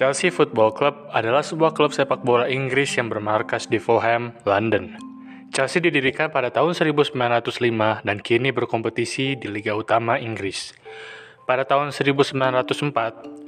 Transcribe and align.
Chelsea 0.00 0.32
Football 0.32 0.72
Club 0.72 0.96
adalah 1.12 1.44
sebuah 1.44 1.76
klub 1.76 1.92
sepak 1.92 2.24
bola 2.24 2.48
Inggris 2.48 2.96
yang 2.96 3.12
bermarkas 3.12 3.68
di 3.68 3.76
Fulham, 3.76 4.32
London. 4.48 4.96
Chelsea 5.52 5.76
didirikan 5.76 6.32
pada 6.32 6.48
tahun 6.48 6.72
1905 6.72 7.12
dan 8.08 8.16
kini 8.24 8.48
berkompetisi 8.48 9.36
di 9.36 9.52
Liga 9.52 9.76
Utama 9.76 10.16
Inggris. 10.16 10.72
Pada 11.44 11.68
tahun 11.68 11.92
1904, 11.92 12.32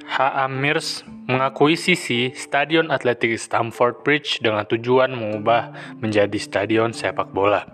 H.A. 0.05 0.45
Mears 0.53 1.09
mengakuisisi 1.25 2.37
Stadion 2.37 2.93
Atletik 2.93 3.32
Stamford 3.41 4.05
Bridge 4.05 4.45
dengan 4.45 4.69
tujuan 4.69 5.09
mengubah 5.09 5.73
menjadi 6.05 6.37
stadion 6.37 6.93
sepak 6.93 7.32
bola. 7.32 7.64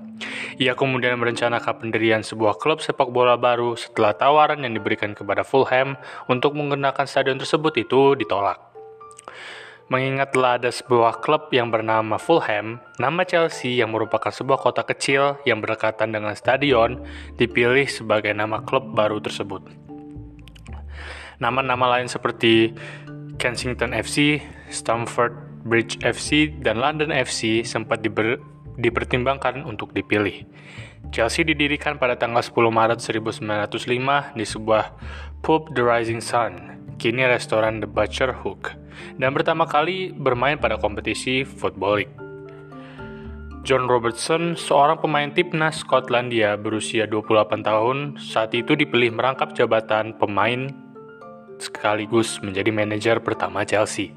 Ia 0.63 0.79
kemudian 0.79 1.19
merencanakan 1.19 1.83
pendirian 1.83 2.23
sebuah 2.23 2.63
klub 2.63 2.79
sepak 2.79 3.11
bola 3.11 3.35
baru 3.35 3.75
setelah 3.75 4.15
tawaran 4.15 4.63
yang 4.63 4.79
diberikan 4.79 5.19
kepada 5.19 5.43
Fulham 5.43 5.99
untuk 6.31 6.55
menggunakan 6.55 7.11
stadion 7.11 7.43
tersebut 7.43 7.75
itu 7.75 8.15
ditolak. 8.15 8.68
Mengingat 9.89 10.37
telah 10.37 10.61
ada 10.61 10.69
sebuah 10.69 11.25
klub 11.25 11.49
yang 11.49 11.73
bernama 11.73 12.21
Fulham, 12.21 12.77
nama 13.01 13.25
Chelsea 13.25 13.81
yang 13.81 13.89
merupakan 13.89 14.29
sebuah 14.29 14.61
kota 14.61 14.85
kecil 14.85 15.41
yang 15.49 15.65
berdekatan 15.65 16.13
dengan 16.13 16.37
stadion 16.37 17.09
dipilih 17.41 17.89
sebagai 17.89 18.37
nama 18.37 18.61
klub 18.61 18.93
baru 18.93 19.17
tersebut. 19.17 19.65
Nama-nama 21.41 21.97
lain 21.97 22.05
seperti 22.05 22.77
Kensington 23.41 23.97
FC, 23.97 24.45
Stamford 24.69 25.65
Bridge 25.65 25.97
FC, 26.05 26.53
dan 26.61 26.85
London 26.85 27.09
FC 27.09 27.65
sempat 27.65 28.05
diber 28.05 28.37
dipertimbangkan 28.77 29.65
untuk 29.65 29.97
dipilih. 29.97 30.45
Chelsea 31.17 31.49
didirikan 31.49 31.97
pada 31.97 32.15
tanggal 32.21 32.45
10 32.45 32.53
Maret 32.69 33.01
1905 33.01 34.37
di 34.37 34.45
sebuah 34.45 34.85
pub 35.41 35.73
The 35.73 35.81
Rising 35.81 36.21
Sun, 36.21 36.77
kini 36.99 37.23
restoran 37.25 37.79
The 37.79 37.87
Butcher 37.87 38.35
Hook, 38.35 38.75
dan 39.17 39.31
pertama 39.31 39.65
kali 39.65 40.11
bermain 40.11 40.59
pada 40.59 40.77
kompetisi 40.77 41.47
Football 41.47 41.95
League. 42.03 42.15
John 43.63 43.87
Robertson, 43.87 44.59
seorang 44.59 44.99
pemain 44.99 45.31
timnas 45.31 45.87
Skotlandia 45.87 46.59
berusia 46.59 47.07
28 47.07 47.63
tahun, 47.63 48.17
saat 48.19 48.51
itu 48.57 48.75
dipilih 48.75 49.13
merangkap 49.13 49.53
jabatan 49.53 50.17
pemain 50.17 50.73
sekaligus 51.59 52.39
menjadi 52.41 52.71
manajer 52.71 53.17
pertama 53.21 53.67
Chelsea. 53.67 54.15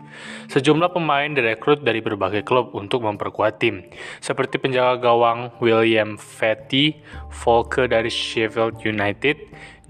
Sejumlah 0.47 0.93
pemain 0.93 1.29
direkrut 1.29 1.81
dari 1.81 1.99
berbagai 1.99 2.45
klub 2.45 2.71
untuk 2.77 3.03
memperkuat 3.03 3.59
tim, 3.59 3.85
seperti 4.21 4.61
penjaga 4.61 5.01
gawang 5.01 5.51
William 5.59 6.15
Fatty, 6.15 7.01
Volker 7.43 7.89
dari 7.89 8.09
Sheffield 8.09 8.81
United, 8.85 9.37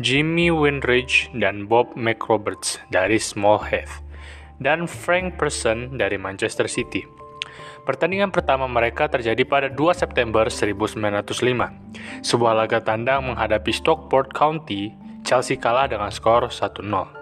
Jimmy 0.02 0.49
Windridge, 0.49 1.29
dan 1.38 1.69
Bob 1.69 1.94
McRoberts 1.94 2.81
dari 2.89 3.22
Small 3.22 3.61
Heath, 3.67 4.02
dan 4.63 4.89
Frank 4.89 5.38
Person 5.38 5.99
dari 5.99 6.17
Manchester 6.17 6.66
City. 6.66 7.03
Pertandingan 7.81 8.29
pertama 8.29 8.69
mereka 8.69 9.09
terjadi 9.09 9.41
pada 9.41 9.67
2 9.67 9.77
September 9.97 10.45
1905. 10.47 12.22
Sebuah 12.22 12.53
laga 12.53 12.77
tandang 12.77 13.25
menghadapi 13.33 13.73
Stockport 13.73 14.29
County, 14.38 14.94
Chelsea 15.25 15.57
kalah 15.57 15.89
dengan 15.89 16.13
skor 16.13 16.49
1-0. 16.49 17.20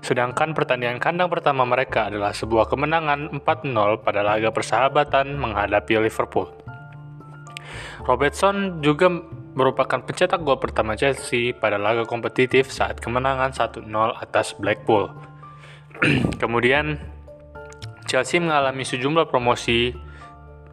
Sedangkan 0.00 0.56
pertandingan 0.56 0.98
kandang 0.98 1.28
pertama 1.28 1.66
mereka 1.68 2.08
adalah 2.08 2.32
sebuah 2.34 2.66
kemenangan 2.70 3.30
4-0 3.42 4.04
pada 4.04 4.20
laga 4.24 4.48
persahabatan 4.50 5.36
menghadapi 5.36 6.00
Liverpool. 6.00 6.50
Robertson 8.04 8.80
juga 8.80 9.12
merupakan 9.54 10.00
pencetak 10.00 10.40
gol 10.40 10.56
pertama 10.56 10.96
Chelsea 10.96 11.52
pada 11.52 11.76
laga 11.76 12.08
kompetitif 12.08 12.72
saat 12.72 12.98
kemenangan 12.98 13.52
1-0 13.52 13.86
atas 14.16 14.56
Blackpool. 14.56 15.10
Kemudian 16.42 16.96
Chelsea 18.08 18.40
mengalami 18.42 18.82
sejumlah 18.82 19.28
promosi 19.28 19.94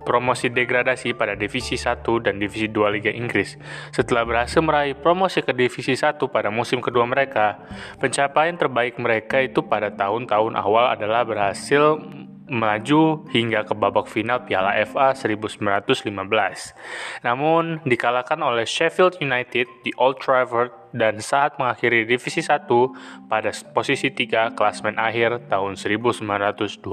promosi 0.07 0.47
degradasi 0.47 1.11
pada 1.19 1.35
Divisi 1.35 1.75
1 1.75 1.99
dan 2.23 2.39
Divisi 2.39 2.71
2 2.71 2.95
Liga 2.95 3.11
Inggris. 3.11 3.59
Setelah 3.91 4.23
berhasil 4.23 4.63
meraih 4.63 4.95
promosi 4.95 5.43
ke 5.43 5.51
Divisi 5.51 5.99
1 5.99 6.15
pada 6.31 6.47
musim 6.47 6.79
kedua 6.79 7.03
mereka, 7.03 7.59
pencapaian 7.99 8.55
terbaik 8.55 8.95
mereka 8.95 9.43
itu 9.43 9.59
pada 9.67 9.91
tahun-tahun 9.91 10.55
awal 10.55 10.95
adalah 10.95 11.27
berhasil 11.27 11.99
melaju 12.47 13.27
hingga 13.35 13.67
ke 13.67 13.75
babak 13.75 14.07
final 14.07 14.47
Piala 14.47 14.71
FA 14.87 15.11
1915. 15.11 16.07
Namun 17.27 17.83
dikalahkan 17.83 18.39
oleh 18.39 18.63
Sheffield 18.63 19.19
United 19.19 19.67
di 19.83 19.91
Old 19.99 20.23
Trafford 20.23 20.71
dan 20.97 21.21
saat 21.21 21.55
mengakhiri 21.61 22.09
divisi 22.09 22.41
1 22.41 22.65
pada 23.29 23.53
posisi 23.71 24.09
3 24.09 24.57
klasmen 24.57 24.97
akhir 24.97 25.47
tahun 25.47 25.77
1920. 25.77 26.83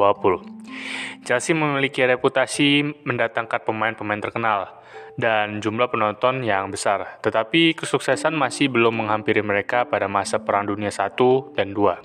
Chelsea 1.24 1.56
memiliki 1.56 2.04
reputasi 2.04 2.84
mendatangkan 3.02 3.64
pemain-pemain 3.64 4.20
terkenal 4.20 4.84
dan 5.16 5.62
jumlah 5.62 5.88
penonton 5.88 6.42
yang 6.44 6.68
besar, 6.68 7.18
tetapi 7.22 7.72
kesuksesan 7.78 8.34
masih 8.34 8.68
belum 8.68 9.00
menghampiri 9.04 9.40
mereka 9.40 9.86
pada 9.86 10.10
masa 10.10 10.42
Perang 10.42 10.66
Dunia 10.68 10.90
I 10.92 11.08
dan 11.54 11.72
II. 11.72 11.96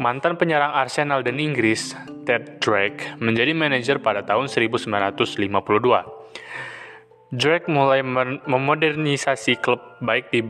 Mantan 0.00 0.40
penyerang 0.40 0.72
Arsenal 0.72 1.20
dan 1.20 1.36
Inggris, 1.36 1.92
Ted 2.24 2.58
Drake, 2.64 3.20
menjadi 3.20 3.52
manajer 3.52 4.00
pada 4.00 4.24
tahun 4.24 4.48
1952. 4.48 6.21
Drake 7.32 7.64
mulai 7.72 8.04
memodernisasi 8.44 9.56
klub 9.64 9.80
baik 10.04 10.28
di 10.28 10.44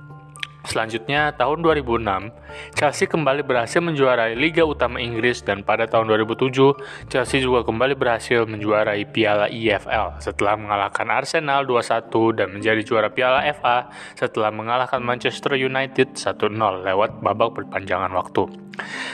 Selanjutnya, 0.68 1.32
tahun 1.40 1.64
2006, 1.64 2.36
Chelsea 2.76 3.08
kembali 3.08 3.48
berhasil 3.48 3.80
menjuarai 3.80 4.36
Liga 4.36 4.68
Utama 4.68 5.00
Inggris 5.00 5.40
dan 5.40 5.64
pada 5.64 5.88
tahun 5.88 6.12
2007, 6.12 6.52
Chelsea 7.08 7.40
juga 7.40 7.64
kembali 7.64 7.96
berhasil 7.96 8.44
menjuarai 8.44 9.08
Piala 9.08 9.48
EFL 9.48 10.20
setelah 10.20 10.60
mengalahkan 10.60 11.08
Arsenal 11.08 11.64
2-1 11.64 12.12
dan 12.36 12.48
menjadi 12.52 12.82
juara 12.84 13.08
Piala 13.08 13.48
FA 13.56 13.88
setelah 14.20 14.52
mengalahkan 14.52 15.00
Manchester 15.00 15.56
United 15.56 16.20
1-0 16.20 16.52
lewat 16.84 17.24
babak 17.24 17.56
perpanjangan 17.56 18.12
waktu. 18.12 18.52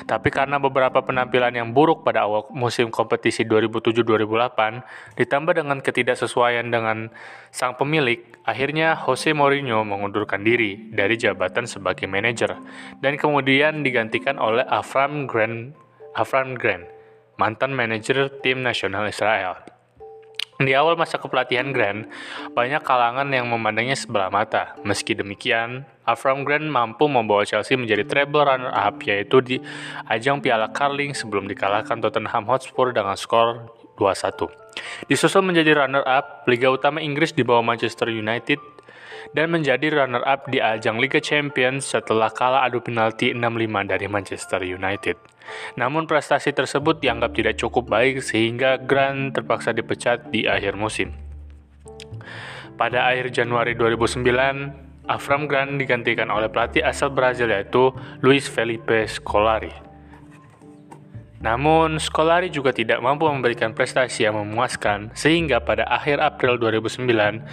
Tapi 0.06 0.30
karena 0.30 0.62
beberapa 0.62 1.02
penampilan 1.02 1.50
yang 1.58 1.74
buruk 1.74 2.06
pada 2.06 2.30
awal 2.30 2.46
musim 2.54 2.94
kompetisi 2.94 3.42
2007-2008, 3.50 5.18
ditambah 5.18 5.54
dengan 5.58 5.82
ketidaksesuaian 5.82 6.70
dengan 6.70 7.10
sang 7.50 7.74
pemilik, 7.74 8.22
akhirnya 8.46 8.94
Jose 8.94 9.34
Mourinho 9.34 9.82
mengundurkan 9.82 10.46
diri 10.46 10.94
dari 10.94 11.18
jabatan 11.18 11.35
sebagai 11.68 12.08
manajer 12.10 12.56
dan 13.00 13.14
kemudian 13.20 13.84
digantikan 13.84 14.40
oleh 14.40 14.64
Avram 14.68 15.28
Grant 15.30 15.86
Avram 16.16 16.56
Grant, 16.56 16.88
mantan 17.36 17.76
manajer 17.76 18.32
tim 18.40 18.64
nasional 18.64 19.04
Israel. 19.12 19.60
Di 20.56 20.72
awal 20.72 20.96
masa 20.96 21.20
kepelatihan 21.20 21.76
Grant, 21.76 22.08
banyak 22.56 22.80
kalangan 22.88 23.28
yang 23.28 23.52
memandangnya 23.52 24.00
sebelah 24.00 24.32
mata. 24.32 24.80
Meski 24.88 25.12
demikian, 25.12 25.84
Avram 26.08 26.48
Grant 26.48 26.64
mampu 26.72 27.12
membawa 27.12 27.44
Chelsea 27.44 27.76
menjadi 27.76 28.08
treble 28.08 28.48
runner-up, 28.48 28.96
yaitu 29.04 29.44
di 29.44 29.60
ajang 30.08 30.40
Piala 30.40 30.72
Carling 30.72 31.12
sebelum 31.12 31.52
dikalahkan 31.52 32.00
Tottenham 32.00 32.48
Hotspur 32.48 32.96
dengan 32.96 33.20
skor 33.20 33.68
2-1. 34.00 35.12
Disusul 35.12 35.44
menjadi 35.44 35.76
runner-up 35.76 36.48
Liga 36.48 36.72
Utama 36.72 37.04
Inggris 37.04 37.36
di 37.36 37.44
bawah 37.44 37.64
Manchester 37.64 38.08
United 38.08 38.75
dan 39.33 39.50
menjadi 39.50 39.89
runner-up 39.89 40.45
di 40.51 40.62
ajang 40.62 41.01
Liga 41.01 41.18
Champions 41.18 41.89
setelah 41.89 42.30
kalah 42.30 42.68
adu 42.68 42.83
penalti 42.83 43.33
6-5 43.33 43.89
dari 43.89 44.06
Manchester 44.06 44.62
United. 44.62 45.18
Namun 45.80 46.06
prestasi 46.06 46.54
tersebut 46.54 47.01
dianggap 47.01 47.33
tidak 47.33 47.56
cukup 47.57 47.89
baik 47.89 48.22
sehingga 48.22 48.77
Grant 48.77 49.33
terpaksa 49.33 49.74
dipecat 49.74 50.30
di 50.30 50.45
akhir 50.45 50.77
musim. 50.77 51.13
Pada 52.75 53.07
akhir 53.07 53.31
Januari 53.31 53.72
2009, 53.74 55.07
Avram 55.07 55.45
Grant 55.45 55.77
digantikan 55.77 56.27
oleh 56.33 56.50
pelatih 56.50 56.83
asal 56.83 57.13
Brazil 57.13 57.48
yaitu 57.54 57.94
Luis 58.19 58.50
Felipe 58.50 59.06
Scolari. 59.07 59.72
Namun, 61.45 62.01
Scolari 62.01 62.50
juga 62.50 62.74
tidak 62.74 63.06
mampu 63.06 63.30
memberikan 63.30 63.69
prestasi 63.77 64.25
yang 64.25 64.33
memuaskan, 64.33 65.13
sehingga 65.13 65.62
pada 65.62 65.86
akhir 65.86 66.18
April 66.18 66.57
2009, 66.57 67.45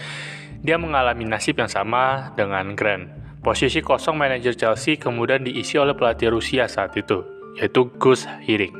dia 0.62 0.78
mengalami 0.78 1.26
nasib 1.26 1.58
yang 1.58 1.66
sama 1.66 2.30
dengan 2.38 2.78
Grant. 2.78 3.10
Posisi 3.42 3.82
kosong 3.82 4.14
manajer 4.14 4.54
Chelsea 4.54 4.94
kemudian 4.94 5.42
diisi 5.42 5.74
oleh 5.74 5.98
pelatih 5.98 6.30
Rusia 6.30 6.70
saat 6.70 6.94
itu, 6.94 7.26
yaitu 7.58 7.90
Gus 7.98 8.30
Hiddink. 8.46 8.70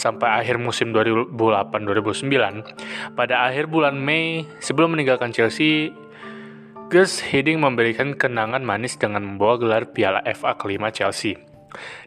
Sampai 0.00 0.40
akhir 0.40 0.56
musim 0.56 0.96
2008-2009, 0.96 3.12
pada 3.12 3.44
akhir 3.44 3.68
bulan 3.68 4.00
Mei 4.00 4.48
sebelum 4.64 4.96
meninggalkan 4.96 5.36
Chelsea, 5.36 5.92
Gus 6.88 7.20
Hiddink 7.20 7.60
memberikan 7.60 8.16
kenangan 8.16 8.64
manis 8.64 8.96
dengan 8.96 9.20
membawa 9.20 9.60
gelar 9.60 9.92
Piala 9.92 10.24
FA 10.32 10.56
kelima 10.56 10.88
Chelsea. 10.88 11.36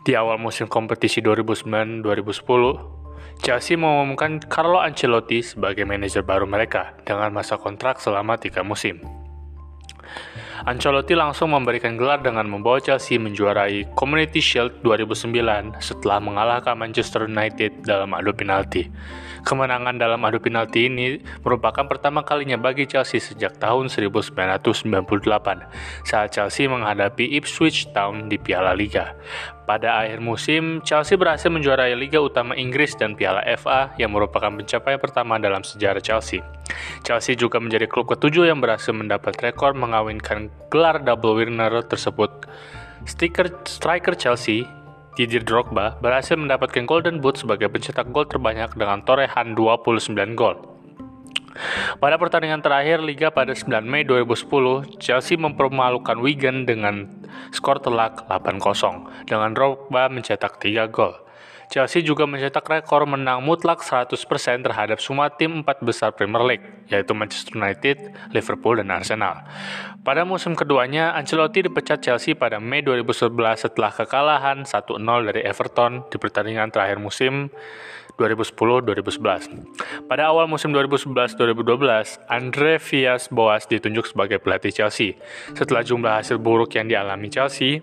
Di 0.01 0.17
awal 0.17 0.41
musim 0.41 0.65
kompetisi 0.65 1.21
2009-2010, 1.21 3.02
Chelsea 3.43 3.75
mengumumkan 3.75 4.39
Carlo 4.47 4.79
Ancelotti 4.79 5.43
sebagai 5.43 5.83
manajer 5.83 6.23
baru 6.23 6.47
mereka 6.47 6.95
dengan 7.03 7.27
masa 7.35 7.59
kontrak 7.59 7.99
selama 7.99 8.39
tiga 8.39 8.63
musim. 8.63 9.03
Ancelotti 10.63 11.11
langsung 11.11 11.51
memberikan 11.51 11.99
gelar 11.99 12.23
dengan 12.23 12.47
membawa 12.47 12.79
Chelsea 12.79 13.19
menjuarai 13.19 13.91
Community 13.99 14.39
Shield 14.39 14.79
2009 14.87 15.75
setelah 15.83 16.23
mengalahkan 16.23 16.79
Manchester 16.79 17.27
United 17.27 17.83
dalam 17.83 18.15
adu 18.15 18.31
penalti. 18.31 18.87
Kemenangan 19.43 19.99
dalam 19.99 20.23
adu 20.23 20.39
penalti 20.39 20.87
ini 20.87 21.19
merupakan 21.43 21.83
pertama 21.83 22.23
kalinya 22.23 22.55
bagi 22.55 22.87
Chelsea 22.87 23.19
sejak 23.19 23.59
tahun 23.59 23.91
1998 23.91 24.87
saat 26.07 26.31
Chelsea 26.31 26.71
menghadapi 26.71 27.27
Ipswich 27.35 27.91
Town 27.91 28.31
di 28.31 28.39
Piala 28.39 28.71
Liga. 28.71 29.11
Pada 29.67 29.99
akhir 29.99 30.23
musim, 30.23 30.79
Chelsea 30.83 31.19
berhasil 31.19 31.51
menjuarai 31.51 31.91
Liga 31.95 32.23
Utama 32.23 32.55
Inggris 32.55 32.95
dan 32.95 33.19
Piala 33.19 33.43
FA 33.59 33.91
yang 33.99 34.15
merupakan 34.15 34.51
pencapaian 34.51 34.99
pertama 34.99 35.35
dalam 35.39 35.63
sejarah 35.63 35.99
Chelsea. 35.99 36.39
Chelsea 37.03 37.35
juga 37.35 37.59
menjadi 37.59 37.87
klub 37.87 38.11
ketujuh 38.11 38.47
yang 38.47 38.63
berhasil 38.63 38.95
mendapat 38.95 39.35
rekor 39.43 39.75
mengawinkan 39.75 40.51
gelar 40.71 41.03
double 41.03 41.35
winner 41.35 41.83
tersebut. 41.83 42.47
Stiker 43.03 43.51
striker 43.67 44.15
Chelsea, 44.15 44.63
Didier 45.13 45.45
Drogba, 45.45 46.01
berhasil 46.01 46.33
mendapatkan 46.33 46.89
Golden 46.89 47.21
Boot 47.21 47.37
sebagai 47.37 47.69
pencetak 47.69 48.09
gol 48.09 48.25
terbanyak 48.25 48.73
dengan 48.73 49.05
torehan 49.05 49.53
29 49.53 50.33
gol. 50.33 50.57
Pada 52.01 52.17
pertandingan 52.17 52.65
terakhir 52.65 52.97
Liga 53.05 53.29
pada 53.29 53.53
9 53.53 53.85
Mei 53.85 54.01
2010, 54.01 54.97
Chelsea 54.97 55.37
mempermalukan 55.37 56.17
Wigan 56.17 56.65
dengan 56.65 57.05
skor 57.53 57.77
telak 57.77 58.25
8-0 58.25 59.29
dengan 59.29 59.53
Drogba 59.53 60.09
mencetak 60.09 60.57
3 60.57 60.89
gol. 60.89 61.13
Chelsea 61.71 62.03
juga 62.03 62.27
mencetak 62.27 62.65
rekor 62.65 63.05
menang 63.07 63.43
mutlak 63.43 63.83
100% 63.83 64.15
terhadap 64.63 64.99
semua 64.99 65.31
tim 65.31 65.63
empat 65.63 65.83
besar 65.83 66.11
Premier 66.15 66.43
League, 66.43 66.65
yaitu 66.89 67.11
Manchester 67.15 67.59
United, 67.59 68.13
Liverpool, 68.31 68.79
dan 68.79 68.91
Arsenal. 68.91 69.45
Pada 70.03 70.27
musim 70.27 70.51
keduanya, 70.57 71.15
Ancelotti 71.15 71.63
dipecat 71.63 72.03
Chelsea 72.03 72.35
pada 72.35 72.59
Mei 72.59 72.83
2011 72.83 73.69
setelah 73.69 73.91
kekalahan 73.95 74.67
1-0 74.67 74.99
dari 75.31 75.41
Everton 75.47 76.03
di 76.11 76.17
pertandingan 76.19 76.73
terakhir 76.73 76.99
musim 76.99 77.47
2010-2011. 78.17 80.05
Pada 80.05 80.29
awal 80.29 80.45
musim 80.45 80.69
2011-2012, 80.69 82.29
Andre 82.29 82.77
Villas-Boas 82.77 83.65
ditunjuk 83.65 84.05
sebagai 84.05 84.37
pelatih 84.37 84.69
Chelsea. 84.69 85.17
Setelah 85.57 85.81
jumlah 85.81 86.21
hasil 86.21 86.37
buruk 86.37 86.77
yang 86.77 86.85
dialami 86.85 87.31
Chelsea, 87.33 87.81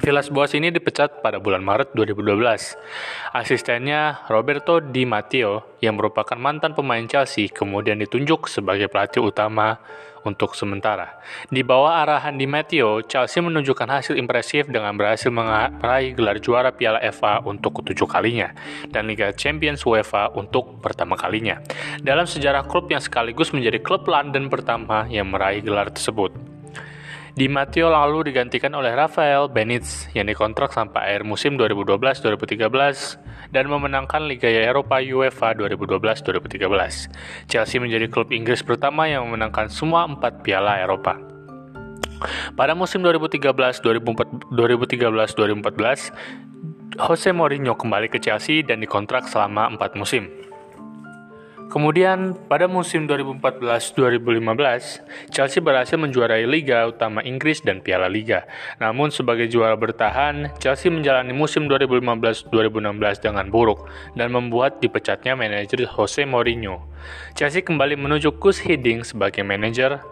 Villas-Boas 0.00 0.56
ini 0.56 0.72
dipecat 0.72 1.20
pada 1.20 1.36
bulan 1.36 1.60
Maret 1.60 1.92
2012. 1.92 3.36
Asistennya 3.36 4.24
Roberto 4.32 4.80
Di 4.80 5.04
Matteo, 5.04 5.76
yang 5.84 6.00
merupakan 6.00 6.40
mantan 6.40 6.72
pemain 6.72 7.04
Chelsea, 7.04 7.52
kemudian 7.52 8.00
ditunjuk 8.00 8.48
sebagai 8.48 8.88
pelatih 8.88 9.20
utama 9.20 9.76
untuk 10.24 10.56
sementara. 10.56 11.20
Di 11.48 11.60
bawah 11.60 12.00
arahan 12.00 12.36
Di 12.36 12.48
Matteo, 12.48 13.04
Chelsea 13.04 13.44
menunjukkan 13.44 13.88
hasil 13.88 14.16
impresif 14.16 14.68
dengan 14.68 14.96
berhasil 14.96 15.28
meraih 15.28 16.16
gelar 16.16 16.40
juara 16.40 16.72
Piala 16.72 17.00
FA 17.12 17.44
untuk 17.44 17.84
ketujuh 17.84 18.08
kalinya 18.08 18.52
dan 18.88 19.08
Liga 19.08 19.32
Champions 19.36 19.84
UEFA 19.84 20.32
untuk 20.32 20.80
pertama 20.80 21.16
kalinya. 21.16 21.60
Dalam 22.00 22.24
sejarah 22.24 22.64
klub 22.64 22.88
yang 22.88 23.00
sekaligus 23.00 23.52
menjadi 23.52 23.80
klub 23.80 24.08
London 24.08 24.48
pertama 24.48 25.04
yang 25.08 25.28
meraih 25.28 25.60
gelar 25.60 25.92
tersebut. 25.92 26.49
Di 27.40 27.48
Matteo 27.48 27.88
lalu 27.88 28.28
digantikan 28.28 28.68
oleh 28.76 28.92
Rafael 28.92 29.48
Benitez 29.48 30.12
yang 30.12 30.28
dikontrak 30.28 30.76
sampai 30.76 31.16
akhir 31.16 31.24
musim 31.24 31.56
2012-2013 31.56 32.68
dan 33.48 33.64
memenangkan 33.64 34.28
Liga 34.28 34.44
Eropa 34.44 35.00
UEFA 35.00 35.56
2012-2013. 35.56 37.08
Chelsea 37.48 37.80
menjadi 37.80 38.12
klub 38.12 38.28
Inggris 38.28 38.60
pertama 38.60 39.08
yang 39.08 39.24
memenangkan 39.24 39.72
semua 39.72 40.04
empat 40.04 40.44
piala 40.44 40.84
Eropa. 40.84 41.16
Pada 42.60 42.76
musim 42.76 43.00
2013-2014, 43.08 44.52
Jose 47.00 47.30
Mourinho 47.32 47.72
kembali 47.72 48.12
ke 48.12 48.20
Chelsea 48.20 48.60
dan 48.60 48.84
dikontrak 48.84 49.24
selama 49.24 49.72
empat 49.72 49.96
musim. 49.96 50.28
Kemudian 51.70 52.34
pada 52.50 52.66
musim 52.66 53.06
2014-2015, 53.06 55.30
Chelsea 55.30 55.62
berhasil 55.62 55.94
menjuarai 55.94 56.42
Liga 56.42 56.82
Utama 56.90 57.22
Inggris 57.22 57.62
dan 57.62 57.78
Piala 57.78 58.10
Liga. 58.10 58.42
Namun 58.82 59.14
sebagai 59.14 59.46
juara 59.46 59.78
bertahan, 59.78 60.50
Chelsea 60.58 60.90
menjalani 60.90 61.30
musim 61.30 61.70
2015-2016 61.70 63.22
dengan 63.22 63.46
buruk 63.54 63.86
dan 64.18 64.34
membuat 64.34 64.82
dipecatnya 64.82 65.38
manajer 65.38 65.86
Jose 65.86 66.26
Mourinho. 66.26 66.90
Chelsea 67.38 67.62
kembali 67.62 67.94
menunjuk 67.94 68.42
Gus 68.42 68.66
Hiddink 68.66 69.06
sebagai 69.06 69.46
manajer 69.46 70.02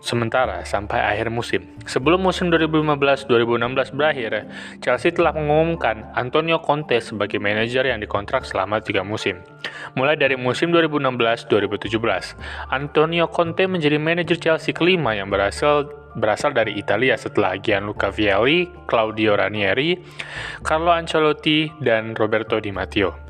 sementara 0.00 0.64
sampai 0.64 1.04
akhir 1.04 1.28
musim. 1.28 1.68
Sebelum 1.84 2.24
musim 2.24 2.48
2015-2016 2.48 3.92
berakhir, 3.92 4.48
Chelsea 4.80 5.12
telah 5.12 5.36
mengumumkan 5.36 6.08
Antonio 6.16 6.64
Conte 6.64 7.04
sebagai 7.04 7.36
manajer 7.36 7.92
yang 7.92 8.00
dikontrak 8.00 8.48
selama 8.48 8.80
tiga 8.80 9.04
musim. 9.04 9.44
Mulai 9.92 10.16
dari 10.16 10.40
musim 10.40 10.72
2016-2017, 10.72 12.72
Antonio 12.72 13.28
Conte 13.28 13.68
menjadi 13.68 14.00
manajer 14.00 14.40
Chelsea 14.40 14.72
kelima 14.72 15.12
yang 15.12 15.28
berhasil 15.28 16.00
berasal 16.12 16.52
dari 16.52 16.76
Italia 16.76 17.16
setelah 17.16 17.56
Gianluca 17.56 18.12
Vialli, 18.12 18.68
Claudio 18.84 19.36
Ranieri, 19.36 19.96
Carlo 20.60 20.92
Ancelotti, 20.92 21.72
dan 21.80 22.12
Roberto 22.12 22.60
Di 22.60 22.68
Matteo. 22.68 23.21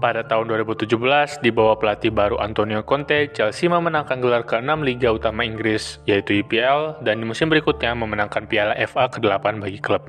Pada 0.00 0.24
tahun 0.24 0.48
2017, 0.48 1.44
di 1.44 1.52
bawah 1.52 1.76
pelatih 1.76 2.08
baru 2.08 2.40
Antonio 2.40 2.80
Conte, 2.80 3.28
Chelsea 3.36 3.68
memenangkan 3.68 4.16
gelar 4.16 4.48
ke-6 4.48 4.80
Liga 4.80 5.12
Utama 5.12 5.44
Inggris, 5.44 6.00
yaitu 6.08 6.40
IPL, 6.40 7.04
dan 7.04 7.20
di 7.20 7.28
musim 7.28 7.52
berikutnya 7.52 7.92
memenangkan 7.92 8.48
Piala 8.48 8.72
FA 8.88 9.12
ke-8 9.12 9.60
bagi 9.60 9.76
klub. 9.76 10.08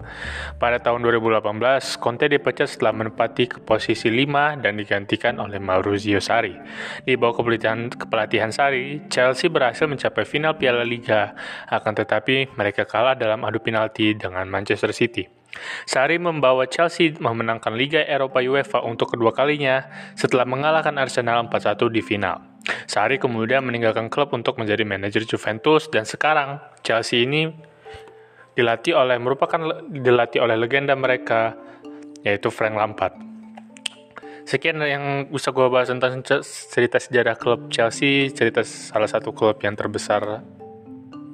Pada 0.63 0.79
tahun 0.79 1.03
2018, 1.03 1.99
Conte 1.99 2.31
dipecat 2.31 2.71
setelah 2.71 3.03
menempati 3.03 3.51
ke 3.51 3.57
posisi 3.59 4.07
5 4.07 4.63
dan 4.63 4.79
digantikan 4.79 5.43
oleh 5.43 5.59
Maurizio 5.59 6.23
Sarri. 6.23 6.55
Di 7.03 7.19
bawah 7.19 7.43
kepelatihan, 7.43 7.91
kepelatihan 7.91 8.55
Sarri, 8.55 9.03
Chelsea 9.11 9.51
berhasil 9.51 9.91
mencapai 9.91 10.23
final 10.23 10.55
Piala 10.55 10.87
Liga, 10.87 11.35
akan 11.67 11.99
tetapi 11.99 12.55
mereka 12.55 12.87
kalah 12.87 13.19
dalam 13.19 13.43
adu 13.43 13.59
penalti 13.59 14.15
dengan 14.15 14.47
Manchester 14.47 14.95
City. 14.95 15.40
Sari 15.83 16.15
membawa 16.15 16.63
Chelsea 16.67 17.11
memenangkan 17.19 17.75
Liga 17.75 17.99
Eropa 18.03 18.39
UEFA 18.39 18.83
untuk 18.87 19.15
kedua 19.15 19.35
kalinya 19.35 19.83
setelah 20.15 20.47
mengalahkan 20.47 20.95
Arsenal 20.95 21.43
4-1 21.51 21.91
di 21.91 22.01
final. 22.03 22.39
Sari 22.87 23.19
kemudian 23.19 23.65
meninggalkan 23.65 24.07
klub 24.07 24.31
untuk 24.31 24.55
menjadi 24.61 24.87
manajer 24.87 25.27
Juventus 25.27 25.91
dan 25.91 26.07
sekarang 26.07 26.61
Chelsea 26.85 27.27
ini 27.27 27.51
dilatih 28.55 28.95
oleh 28.95 29.17
merupakan 29.17 29.87
dilatih 29.87 30.43
oleh 30.43 30.59
legenda 30.59 30.93
mereka 30.95 31.55
yaitu 32.21 32.53
Frank 32.53 32.75
Lampard. 32.77 33.15
Sekian 34.45 34.81
yang 34.83 35.31
bisa 35.31 35.53
gue 35.53 35.67
bahas 35.69 35.87
tentang 35.87 36.19
cerita 36.43 36.97
sejarah 36.97 37.37
klub 37.37 37.69
Chelsea, 37.71 38.27
cerita 38.33 38.65
salah 38.65 39.07
satu 39.07 39.31
klub 39.31 39.61
yang 39.63 39.77
terbesar 39.77 40.43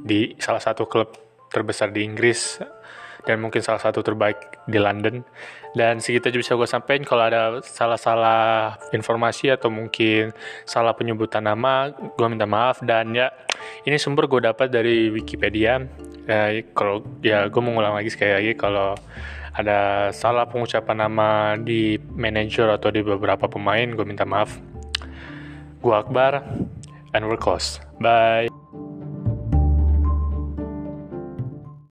di 0.03 0.35
salah 0.37 0.61
satu 0.61 0.85
klub 0.85 1.15
terbesar 1.49 1.91
di 1.91 2.03
Inggris 2.03 2.61
dan 3.27 3.43
mungkin 3.43 3.59
salah 3.59 3.83
satu 3.83 3.99
terbaik 3.99 4.63
di 4.63 4.79
London. 4.79 5.27
Dan 5.75 5.99
segitu 5.99 6.31
aja 6.31 6.39
bisa 6.39 6.51
gue 6.55 6.65
sampaikan 6.65 7.03
kalau 7.03 7.23
ada 7.27 7.59
salah-salah 7.59 8.79
informasi 8.95 9.51
atau 9.51 9.67
mungkin 9.67 10.31
salah 10.63 10.95
penyebutan 10.95 11.43
nama, 11.43 11.91
gue 11.91 12.27
minta 12.31 12.47
maaf 12.47 12.79
dan 12.81 13.11
ya 13.11 13.29
ini 13.83 13.99
sumber 13.99 14.31
gue 14.31 14.47
dapat 14.47 14.71
dari 14.71 15.11
Wikipedia. 15.11 15.83
Ya, 16.25 16.63
kalau 16.71 17.03
ya 17.19 17.51
gue 17.51 17.61
mau 17.61 17.75
ngulang 17.75 17.99
lagi 17.99 18.09
sekali 18.09 18.31
lagi 18.31 18.51
kalau 18.55 18.95
ada 19.57 20.09
salah 20.13 20.45
pengucapan 20.45 21.09
nama 21.09 21.57
di 21.57 21.97
manajer 22.13 22.69
atau 22.69 22.93
di 22.93 23.01
beberapa 23.01 23.49
pemain, 23.49 23.89
gue 23.89 24.05
minta 24.05 24.23
maaf. 24.23 24.55
Gue 25.81 25.93
Akbar, 25.93 26.45
and 27.13 27.25
we're 27.25 27.41
close. 27.41 27.81
Bye. 27.97 28.66